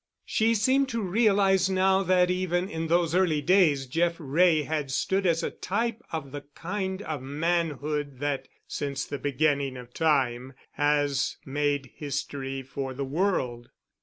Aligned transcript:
She 0.25 0.55
seemed 0.55 0.89
to 0.89 1.01
realize 1.03 1.69
now 1.69 2.01
that 2.01 2.31
even 2.31 2.67
in 2.71 2.87
those 2.87 3.13
early 3.13 3.39
days 3.39 3.85
Jeff 3.85 4.15
Wray 4.17 4.63
had 4.63 4.89
stood 4.89 5.27
as 5.27 5.43
a 5.43 5.51
type 5.51 6.01
of 6.11 6.31
the 6.31 6.41
kind 6.55 7.03
of 7.03 7.21
manhood 7.21 8.17
that, 8.17 8.47
since 8.67 9.05
the 9.05 9.19
beginning 9.19 9.77
of 9.77 9.93
time, 9.93 10.53
has 10.71 11.37
made 11.45 11.91
history 11.93 12.63
for 12.63 12.95
the 12.95 13.05
world. 13.05 13.69